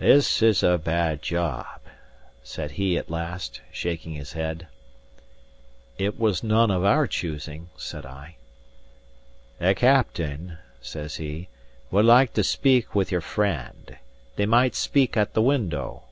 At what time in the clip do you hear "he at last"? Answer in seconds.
2.72-3.60